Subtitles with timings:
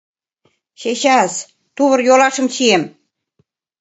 [0.79, 1.33] —Чечас,
[1.75, 2.83] тувыр-йолашым чием!